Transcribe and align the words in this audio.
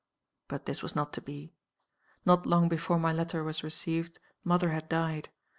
"But 0.47 0.65
this 0.65 0.81
was 0.81 0.95
not 0.95 1.13
to 1.13 1.21
be. 1.21 1.53
Not 2.25 2.47
long 2.47 2.67
before 2.67 2.97
my 2.97 3.13
letter 3.13 3.43
was 3.43 3.63
received 3.63 4.17
mother 4.43 4.69
had 4.71 4.89
died. 4.89 5.29